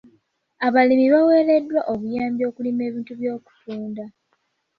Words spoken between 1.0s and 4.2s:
baweereddwa obuyambi okulima ebintu eby'okutunda.